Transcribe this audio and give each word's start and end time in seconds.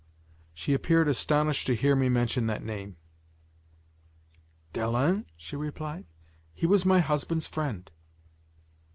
She 0.55 0.73
appeared 0.73 1.07
astonished 1.07 1.67
to 1.67 1.75
hear 1.75 1.95
me 1.95 2.09
mention 2.09 2.47
that 2.47 2.63
name. 2.63 2.97
"Dalens?" 4.73 5.25
she 5.37 5.55
replied. 5.55 6.05
"He 6.55 6.65
was 6.65 6.87
my 6.87 7.01
husband's 7.01 7.45
friend." 7.45 7.91